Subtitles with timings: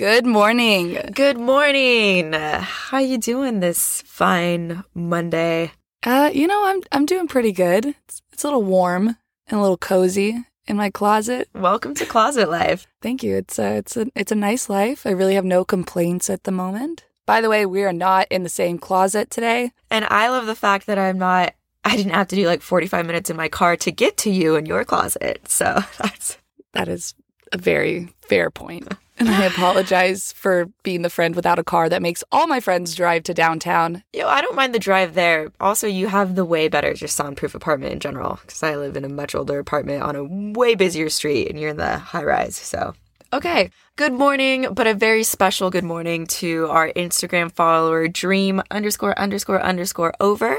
[0.00, 0.98] Good morning.
[1.12, 2.32] Good morning.
[2.32, 5.72] How you doing this fine Monday?
[6.02, 7.84] Uh, you know, I'm I'm doing pretty good.
[7.84, 11.50] It's, it's a little warm and a little cozy in my closet.
[11.52, 12.86] Welcome to Closet Life.
[13.02, 13.36] Thank you.
[13.36, 15.06] It's a it's a it's a nice life.
[15.06, 17.04] I really have no complaints at the moment.
[17.26, 19.70] By the way, we are not in the same closet today.
[19.90, 21.52] And I love the fact that I'm not
[21.84, 24.56] I didn't have to do like 45 minutes in my car to get to you
[24.56, 25.46] in your closet.
[25.46, 26.38] So that's
[26.72, 27.12] That is
[27.52, 28.88] a very fair point.
[29.20, 32.94] And I apologize for being the friend without a car that makes all my friends
[32.94, 34.02] drive to downtown.
[34.14, 35.52] Yo, I don't mind the drive there.
[35.60, 39.04] Also, you have the way better just soundproof apartment in general because I live in
[39.04, 42.56] a much older apartment on a way busier street and you're in the high rise.
[42.56, 42.94] So,
[43.30, 43.70] okay.
[43.96, 49.60] Good morning, but a very special good morning to our Instagram follower, dream underscore underscore
[49.60, 50.56] underscore over,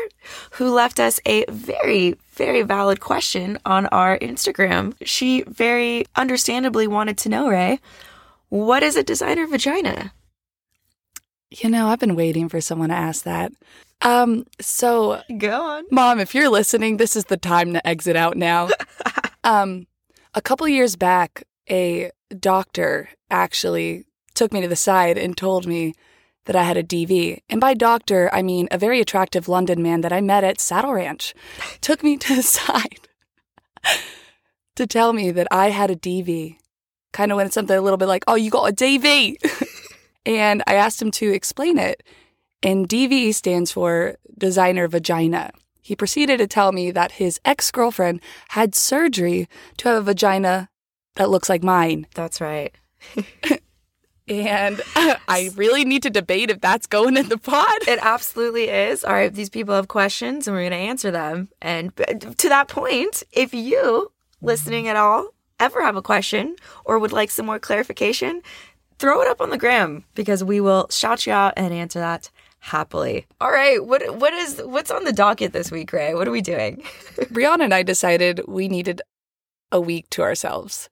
[0.52, 4.93] who left us a very, very valid question on our Instagram.
[5.02, 7.80] She very understandably wanted to know, Ray,
[8.52, 10.14] what is a designer vagina?
[11.50, 13.54] You know, I've been waiting for someone to ask that.
[14.02, 15.85] Um, so Go on.
[15.90, 18.68] Mom, if you're listening, this is the time to exit out now.
[19.46, 19.88] um,
[20.34, 25.93] a couple years back, a doctor actually took me to the side and told me
[26.43, 27.40] that I had a DV.
[27.49, 30.93] And by doctor, I mean a very attractive London man that I met at Saddle
[30.93, 31.34] Ranch.
[31.80, 33.08] took me to the side
[34.76, 36.58] to tell me that I had a DV.
[37.12, 39.35] Kind of went something a little bit like, oh, you got a DV.
[40.26, 42.03] and I asked him to explain it.
[42.63, 45.51] And DV stands for designer vagina.
[45.81, 50.70] He proceeded to tell me that his ex girlfriend had surgery to have a vagina
[51.15, 52.07] that looks like mine.
[52.13, 52.73] That's right.
[54.31, 57.87] And I really need to debate if that's going in the pod.
[57.87, 59.03] It absolutely is.
[59.03, 61.49] All right, these people have questions and we're going to answer them.
[61.62, 61.96] And
[62.37, 67.31] to that point, if you listening at all ever have a question or would like
[67.31, 68.41] some more clarification,
[69.00, 72.29] throw it up on the gram because we will shout you out and answer that
[72.59, 73.25] happily.
[73.40, 76.13] All right, what what is what's on the docket this week, Ray?
[76.13, 76.78] What are we doing?
[77.34, 79.02] Brianna and I decided we needed
[79.72, 80.90] a week to ourselves.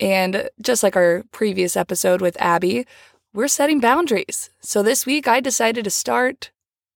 [0.00, 2.86] And just like our previous episode with Abby,
[3.32, 4.50] we're setting boundaries.
[4.60, 6.50] So this week I decided to start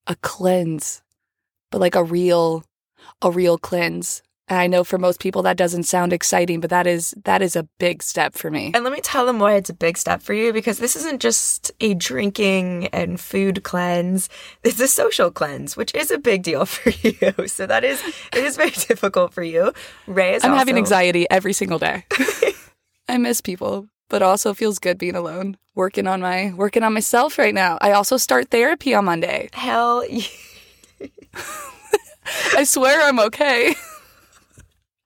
[0.07, 1.03] a cleanse,
[1.71, 2.65] but like a real,
[3.21, 4.23] a real cleanse.
[4.53, 7.57] And I know for most people that doesn't sound exciting, but that is that is
[7.57, 8.71] a big step for me.
[8.75, 11.23] And let me tell them why it's a big step for you because this isn't
[11.23, 14.29] just a drinking and food cleanse.
[14.63, 17.49] It's a social cleanse, which is a big deal for you.
[17.49, 18.03] So that is
[18.37, 19.73] it is very difficult for you.
[20.07, 22.05] Ray is I'm having anxiety every single day.
[23.09, 25.57] I miss people, but also feels good being alone.
[25.75, 27.79] Working on my working on myself right now.
[27.81, 29.49] I also start therapy on Monday.
[29.55, 30.05] Hell,
[32.55, 33.75] I swear I'm okay.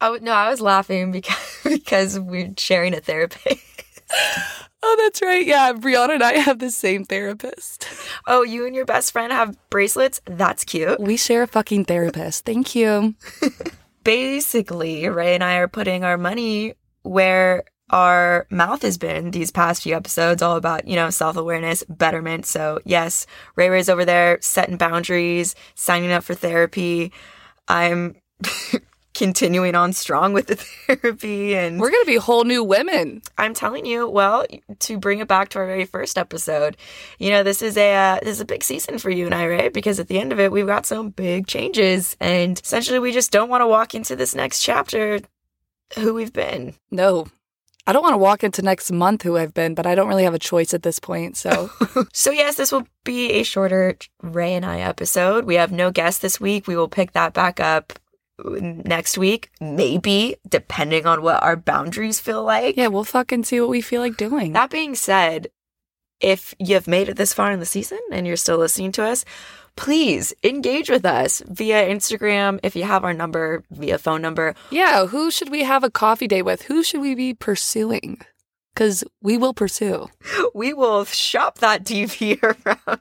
[0.00, 3.58] Oh no, I was laughing because because we're sharing a therapist.
[4.88, 5.44] Oh, that's right.
[5.44, 7.88] Yeah, Brianna and I have the same therapist.
[8.28, 10.20] Oh, you and your best friend have bracelets.
[10.26, 11.00] That's cute.
[11.00, 12.44] We share a fucking therapist.
[12.44, 13.14] Thank you.
[14.04, 19.82] Basically, Ray and I are putting our money where our mouth has been these past
[19.82, 22.46] few episodes, all about, you know, self awareness, betterment.
[22.46, 27.12] So, yes, Ray Ray's over there setting boundaries, signing up for therapy.
[27.68, 28.16] I'm
[29.16, 30.56] continuing on strong with the
[30.97, 31.54] therapy.
[31.56, 33.22] And We're gonna be whole new women.
[33.38, 34.47] I'm telling you, well,
[34.81, 36.77] to bring it back to our very first episode,
[37.19, 39.49] you know, this is a uh, this is a big season for you and I,
[39.49, 39.72] right?
[39.72, 43.32] Because at the end of it, we've got some big changes, and essentially, we just
[43.32, 45.21] don't want to walk into this next chapter
[45.94, 46.75] who we've been.
[46.91, 47.27] No.
[47.88, 50.25] I don't want to walk into next month who I've been, but I don't really
[50.25, 51.37] have a choice at this point.
[51.37, 51.71] So
[52.12, 55.44] So yes, this will be a shorter Ray and I episode.
[55.44, 56.66] We have no guest this week.
[56.66, 57.93] We will pick that back up
[58.44, 62.76] next week, maybe, depending on what our boundaries feel like.
[62.76, 64.52] yeah, we'll fucking see what we feel like doing.
[64.52, 65.48] That being said,
[66.20, 69.24] if you've made it this far in the season and you're still listening to us,
[69.76, 72.58] please engage with us via Instagram.
[72.62, 74.54] If you have our number, via phone number.
[74.70, 76.62] yeah, who should we have a coffee date with?
[76.62, 78.20] Who should we be pursuing?
[78.76, 80.09] Because we will pursue.
[80.54, 83.00] We will shop that DV around.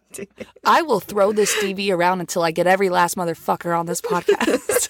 [0.64, 4.88] I will throw this DV around until I get every last motherfucker on this podcast.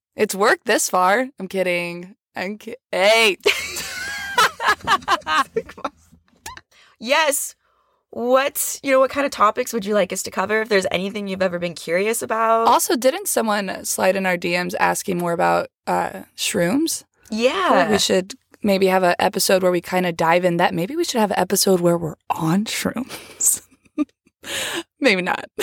[0.16, 1.28] it's worked this far.
[1.38, 2.16] I'm kidding.
[2.34, 3.36] I'm ki- Hey,
[6.98, 7.54] yes.
[8.08, 9.00] What you know?
[9.00, 10.62] What kind of topics would you like us to cover?
[10.62, 14.74] If there's anything you've ever been curious about, also, didn't someone slide in our DMs
[14.80, 17.04] asking more about uh, shrooms?
[17.30, 17.90] I feel like yeah.
[17.90, 18.34] we should
[18.66, 20.74] maybe have an episode where we kind of dive in that.
[20.74, 23.62] Maybe we should have an episode where we're on shrooms.
[25.00, 25.46] maybe not.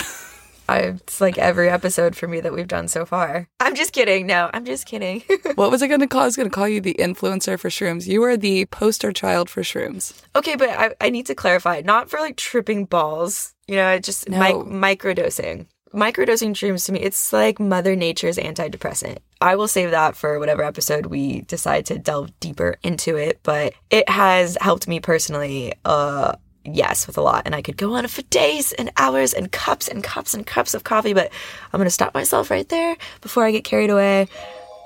[0.69, 3.49] I, it's like every episode for me that we've done so far.
[3.59, 4.25] I'm just kidding.
[4.27, 5.21] No, I'm just kidding.
[5.55, 6.21] What was I going to call?
[6.21, 8.07] I was going to call you the influencer for shrooms.
[8.07, 10.19] You are the poster child for shrooms.
[10.35, 14.29] okay, but I, I need to clarify not for like tripping balls, you know, just
[14.29, 14.39] No.
[14.39, 15.67] mic- microdosing.
[15.93, 19.19] Microdosing shrooms to me, it's like Mother Nature's antidepressant.
[19.39, 23.73] I will save that for whatever episode we decide to delve deeper into it, but
[23.91, 26.33] it has helped me personally, uh,
[26.65, 27.43] yes, with a lot.
[27.45, 30.73] And I could go on for days and hours and cups and cups and cups
[30.73, 31.31] of coffee, but
[31.71, 34.27] I'm going to stop myself right there before I get carried away.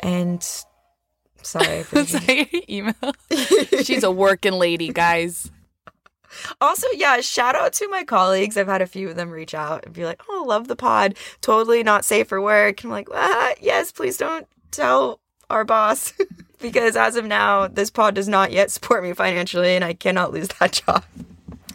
[0.03, 0.45] And
[1.41, 1.83] sorry.
[1.83, 1.99] For
[2.31, 2.93] your email.
[3.83, 5.49] She's a working lady, guys.
[6.61, 8.57] Also, yeah, shout out to my colleagues.
[8.57, 11.15] I've had a few of them reach out and be like, "Oh, love the pod.
[11.41, 15.19] Totally not safe for work." I'm like, ah, "Yes, please don't tell
[15.49, 16.13] our boss."
[16.59, 20.33] because as of now, this pod does not yet support me financially and I cannot
[20.33, 21.03] lose that job.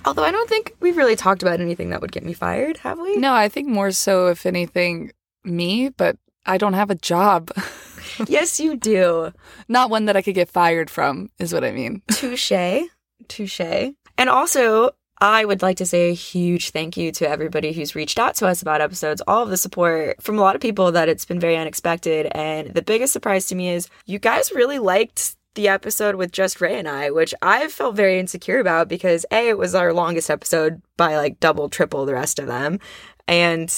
[0.04, 2.98] Although I don't think we've really talked about anything that would get me fired, have
[2.98, 3.16] we?
[3.16, 5.12] No, I think more so, if anything,
[5.44, 7.52] me, but I don't have a job.
[8.26, 9.32] yes, you do.
[9.68, 12.02] Not one that I could get fired from, is what I mean.
[12.10, 12.50] Touche.
[13.28, 13.60] Touche.
[14.18, 18.18] And also, I would like to say a huge thank you to everybody who's reached
[18.18, 21.08] out to us about episodes, all of the support from a lot of people that
[21.08, 22.26] it's been very unexpected.
[22.32, 26.60] And the biggest surprise to me is you guys really liked the episode with just
[26.60, 30.30] Ray and I, which I felt very insecure about because A, it was our longest
[30.30, 32.80] episode by like double, triple the rest of them.
[33.28, 33.72] And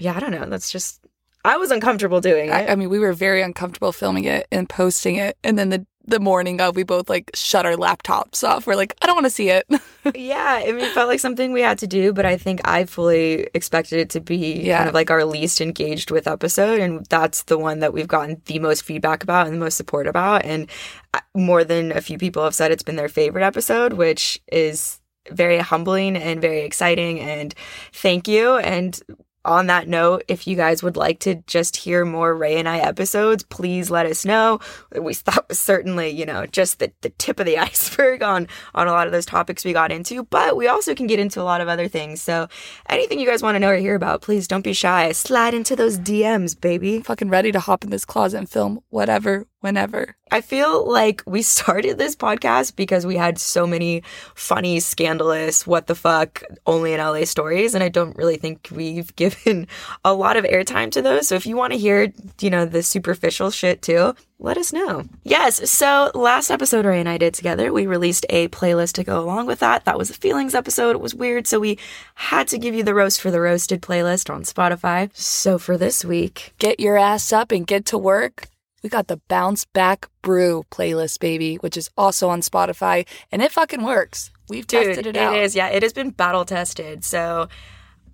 [0.00, 0.46] yeah, I don't know.
[0.46, 1.06] That's just,
[1.44, 2.52] I was uncomfortable doing it.
[2.52, 5.36] I, I mean, we were very uncomfortable filming it and posting it.
[5.44, 8.66] And then the, the morning of, we both like shut our laptops off.
[8.66, 9.66] We're like, I don't want to see it.
[10.14, 12.84] yeah, I mean, it felt like something we had to do, but I think I
[12.84, 14.78] fully expected it to be Yeah.
[14.78, 16.80] kind of like our least engaged with episode.
[16.80, 20.06] And that's the one that we've gotten the most feedback about and the most support
[20.06, 20.44] about.
[20.44, 20.70] And
[21.14, 25.00] uh, more than a few people have said it's been their favorite episode, which is
[25.30, 27.20] very humbling and very exciting.
[27.20, 27.54] And
[27.92, 28.56] thank you.
[28.56, 28.98] And
[29.48, 32.78] on that note, if you guys would like to just hear more Ray and I
[32.78, 34.60] episodes, please let us know.
[34.94, 38.86] We that was certainly, you know, just the, the tip of the iceberg on on
[38.86, 41.44] a lot of those topics we got into, but we also can get into a
[41.44, 42.20] lot of other things.
[42.20, 42.48] So
[42.88, 45.10] anything you guys want to know or hear about, please don't be shy.
[45.12, 47.00] Slide into those DMs, baby.
[47.00, 50.16] Fucking ready to hop in this closet and film whatever, whenever.
[50.30, 54.02] I feel like we started this podcast because we had so many
[54.34, 57.74] funny, scandalous, what the fuck, only in LA stories.
[57.74, 59.66] And I don't really think we've given
[60.04, 61.28] a lot of airtime to those.
[61.28, 65.04] So if you want to hear, you know, the superficial shit too, let us know.
[65.24, 65.68] Yes.
[65.68, 69.46] So last episode Ray and I did together, we released a playlist to go along
[69.46, 69.84] with that.
[69.84, 70.90] That was a feelings episode.
[70.90, 71.48] It was weird.
[71.48, 71.78] So we
[72.14, 75.10] had to give you the roast for the roasted playlist on Spotify.
[75.16, 78.48] So for this week, Get your ass up and get to work.
[78.82, 83.52] We got the Bounce Back Brew playlist, baby, which is also on Spotify, and it
[83.52, 84.30] fucking works.
[84.48, 85.34] We've tested it out.
[85.34, 85.68] It is, yeah.
[85.68, 87.04] It has been battle tested.
[87.04, 87.48] So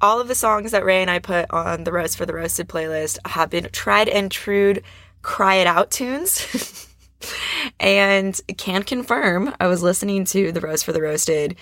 [0.01, 2.69] all of the songs that Ray and I put on the roast for the roasted
[2.69, 4.77] playlist have been tried and true
[5.23, 6.89] cry it out tunes.
[7.81, 11.57] and can confirm I was listening to the roast for the roasted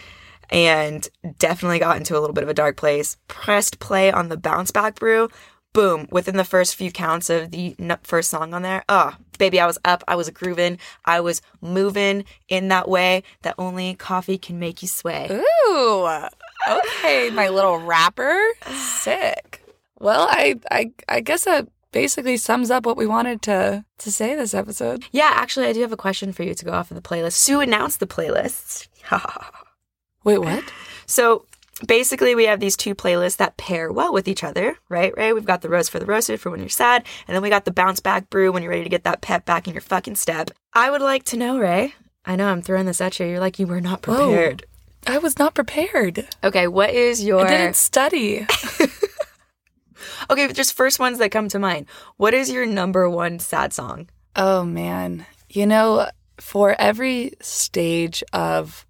[0.51, 1.09] and
[1.39, 3.17] definitely got into a little bit of a dark place.
[3.29, 5.29] Pressed play on the bounce back brew.
[5.75, 8.85] Boom, within the first few counts of the n- first song on there.
[8.91, 13.55] Oh, baby, I was up, I was grooving, I was moving in that way that
[13.57, 15.29] only coffee can make you sway.
[15.31, 16.09] Ooh,
[16.69, 18.39] okay, my little rapper.
[18.75, 19.63] Sick.
[19.99, 24.35] Well, I, I, I guess that basically sums up what we wanted to to say
[24.35, 25.05] this episode.
[25.13, 27.35] Yeah, actually, I do have a question for you to go off of the playlist.
[27.35, 28.89] Sue announced the playlist.
[30.25, 30.65] Wait, what?
[31.07, 31.47] so
[31.87, 35.13] basically, we have these two playlists that pair well with each other, right?
[35.17, 35.35] Right?
[35.35, 37.65] We've got the roast for the roasted for when you're sad, and then we got
[37.65, 40.17] the bounce back brew when you're ready to get that pep back in your fucking
[40.17, 40.51] step.
[40.73, 41.95] I would like to know, Ray.
[42.25, 43.27] I know I'm throwing this at you.
[43.27, 44.63] You're like you were not prepared.
[44.63, 45.15] Whoa.
[45.15, 46.29] I was not prepared.
[46.45, 48.47] Okay, what is your I didn't study.
[50.31, 50.53] okay?
[50.53, 51.87] Just first ones that come to mind.
[52.17, 54.09] What is your number one sad song?
[54.37, 55.27] Oh man.
[55.51, 58.87] You know, for every stage of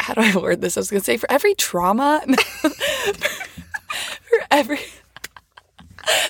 [0.00, 0.76] how do I word this?
[0.76, 2.22] I was gonna say for every trauma
[2.62, 4.78] for every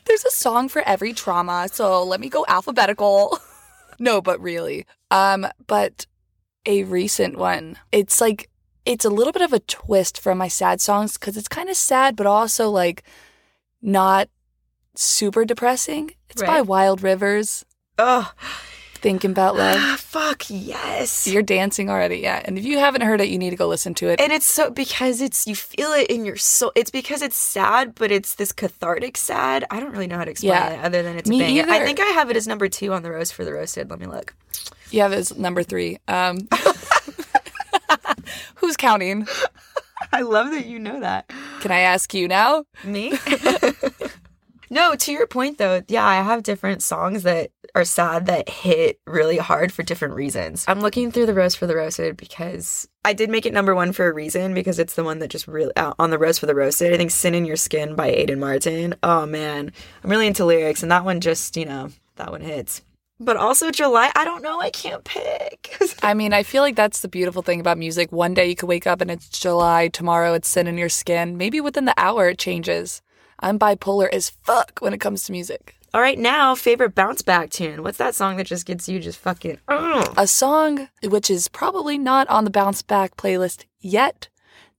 [0.05, 3.39] there's a song for every trauma, so let me go alphabetical.
[3.99, 4.87] no, but really.
[5.11, 6.07] Um, but
[6.67, 7.79] a recent one.
[7.93, 8.49] It's like
[8.85, 11.77] it's a little bit of a twist from my sad songs because it's kind of
[11.77, 13.03] sad, but also like
[13.83, 14.29] not
[14.95, 16.13] super depressing.
[16.29, 17.65] It's by Wild Rivers.
[17.99, 18.33] Oh,
[19.05, 19.77] Thinking about love.
[19.79, 21.27] ah, fuck yes.
[21.27, 22.41] You're dancing already, yeah.
[22.43, 24.19] And if you haven't heard it, you need to go listen to it.
[24.19, 26.73] And it's so because it's you feel it in your soul.
[26.75, 29.67] It's because it's sad, but it's this cathartic sad.
[29.71, 30.71] I don't really know how to explain Yeah.
[30.71, 31.71] it other than it's Me a banger.
[31.75, 33.91] I think I have it as number two on the roast for the roasted.
[33.91, 34.33] Let me look.
[34.91, 35.99] you have it as number three.
[36.09, 36.49] Um,
[38.55, 39.29] who's counting?
[40.15, 41.31] I love that you know that.
[41.61, 42.65] Can I ask you now?
[42.85, 43.13] Me?
[44.71, 49.00] no, to your point though, yeah, I have different songs that are sad that hit
[49.06, 50.64] really hard for different reasons.
[50.68, 53.92] I'm looking through the Roast for the Roasted because I did make it number one
[53.92, 56.47] for a reason because it's the one that just really uh, on the Roast for
[56.47, 56.92] the Roasted.
[56.92, 58.94] I think "Sin in Your Skin" by Aiden Martin.
[59.02, 62.83] Oh man, I'm really into lyrics, and that one just you know that one hits.
[63.21, 65.76] But also July, I don't know, I can't pick.
[66.02, 68.11] I mean, I feel like that's the beautiful thing about music.
[68.11, 71.37] One day you could wake up and it's July, tomorrow it's sin in your skin.
[71.37, 73.02] Maybe within the hour it changes.
[73.41, 75.76] I'm bipolar as fuck when it comes to music.
[75.93, 77.83] All right, now favorite bounce back tune.
[77.83, 79.59] What's that song that just gets you just fucking?
[79.69, 84.29] A song which is probably not on the bounce back playlist yet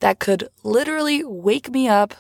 [0.02, 2.16] that could literally wake me up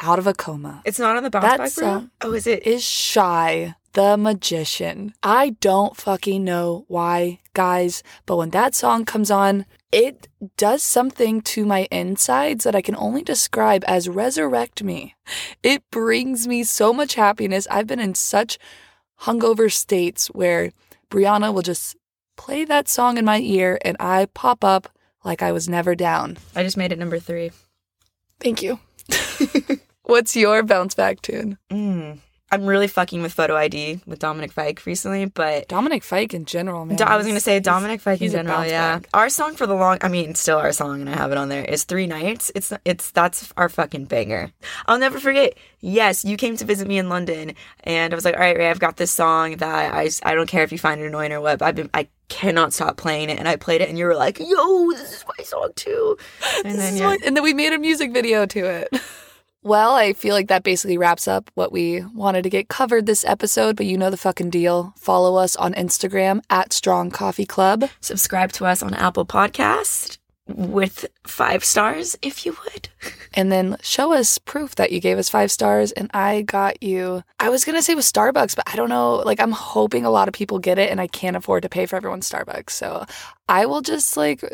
[0.00, 0.82] out of a coma.
[0.84, 1.68] It's not on the bounce That back.
[1.68, 2.66] song Oh, is it?
[2.66, 5.14] Is Shy the Magician.
[5.22, 11.42] I don't fucking know why, guys, but when that song comes on, it does something
[11.42, 15.14] to my insides that I can only describe as resurrect me.
[15.62, 17.68] It brings me so much happiness.
[17.70, 18.58] I've been in such
[19.20, 20.72] hungover states where
[21.10, 21.94] Brianna will just
[22.36, 24.88] play that song in my ear and I pop up
[25.24, 26.38] like I was never down.
[26.56, 27.52] I just made it number three.
[28.40, 28.80] Thank you.
[30.04, 31.58] What's your bounce back tune?
[31.70, 32.18] Mm.
[32.52, 36.84] I'm really fucking with photo ID with Dominic Fike recently, but Dominic Fike in general,
[36.84, 36.96] man.
[36.98, 38.64] Do- I was gonna say Dominic Fike in general.
[38.64, 39.08] Yeah, back.
[39.14, 39.98] our song for the long.
[40.02, 41.64] I mean, still our song, and I have it on there.
[41.64, 42.52] Is three nights.
[42.54, 44.52] It's it's that's our fucking banger.
[44.86, 45.54] I'll never forget.
[45.80, 47.54] Yes, you came to visit me in London,
[47.84, 50.46] and I was like, all right, Ray, I've got this song that I I don't
[50.46, 51.58] care if you find it annoying or what.
[51.58, 54.14] But I've been I cannot stop playing it, and I played it, and you were
[54.14, 56.18] like, yo, this is my song too.
[56.64, 57.06] And This then is yeah.
[57.08, 58.88] what- and then we made a music video to it.
[59.64, 63.24] Well, I feel like that basically wraps up what we wanted to get covered this
[63.24, 64.92] episode, but you know the fucking deal.
[64.98, 67.88] Follow us on Instagram at Strong Coffee Club.
[68.00, 72.88] subscribe to us on Apple Podcast with five stars if you would.
[73.34, 77.22] And then show us proof that you gave us five stars and I got you.
[77.40, 79.22] I was going to say with Starbucks, but I don't know.
[79.24, 81.86] Like, I'm hoping a lot of people get it and I can't afford to pay
[81.86, 82.68] for everyone's Starbucks.
[82.72, 83.06] So
[83.48, 84.44] I will just like,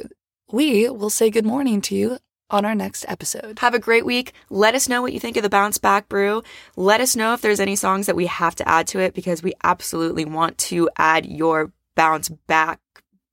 [0.53, 2.19] we will say good morning to you
[2.51, 3.59] on our next episode.
[3.59, 4.33] Have a great week.
[4.51, 6.43] Let us know what you think of the Bounce Back Brew.
[6.77, 9.43] Let us know if there's any songs that we have to add to it because
[9.43, 12.81] we absolutely want to add your bounce back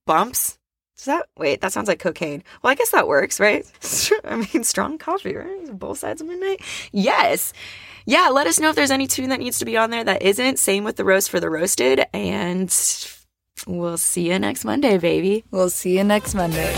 [0.06, 0.58] bumps.
[0.98, 1.62] Does that wait?
[1.62, 2.44] That sounds like cocaine.
[2.62, 3.66] Well, I guess that works, right?
[4.24, 5.78] I mean, strong coffee, right?
[5.78, 6.62] Both sides of midnight.
[6.92, 7.54] Yes.
[8.06, 10.22] Yeah, let us know if there's any tune that needs to be on there that
[10.22, 10.60] isn't.
[10.60, 12.06] Same with the roast for the roasted.
[12.14, 12.74] And
[13.68, 15.44] we'll see you next Monday, baby.
[15.52, 16.74] We'll see you next Monday.